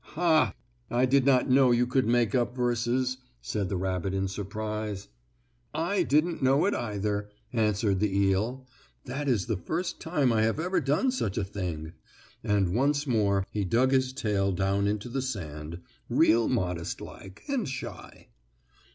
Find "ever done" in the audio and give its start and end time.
10.59-11.11